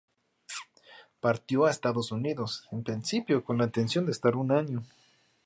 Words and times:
Partió 1.19 1.65
a 1.65 1.69
Estados 1.69 2.11
Unidos, 2.11 2.67
en 2.71 2.83
principio 2.83 3.43
con 3.43 3.59
la 3.59 3.65
intención 3.65 4.07
de 4.07 4.11
estar 4.13 4.35
un 4.35 4.51
año. 4.51 4.81